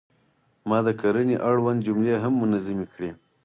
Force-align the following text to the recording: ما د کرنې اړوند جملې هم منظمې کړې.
ما 0.69 0.79
د 0.85 0.89
کرنې 1.01 1.35
اړوند 1.49 1.79
جملې 1.87 2.15
هم 2.23 2.33
منظمې 2.41 2.85
کړې. 2.93 3.09